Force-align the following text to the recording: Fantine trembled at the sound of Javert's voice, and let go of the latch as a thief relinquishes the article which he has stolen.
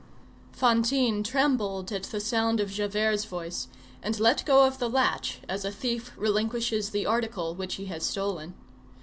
Fantine 0.51 1.21
trembled 1.23 1.91
at 1.91 2.01
the 2.05 2.19
sound 2.19 2.59
of 2.59 2.71
Javert's 2.71 3.25
voice, 3.25 3.67
and 4.01 4.19
let 4.19 4.43
go 4.47 4.65
of 4.65 4.79
the 4.79 4.89
latch 4.89 5.41
as 5.47 5.63
a 5.63 5.69
thief 5.71 6.11
relinquishes 6.17 6.89
the 6.89 7.05
article 7.05 7.53
which 7.53 7.75
he 7.75 7.85
has 7.85 8.03
stolen. 8.03 8.55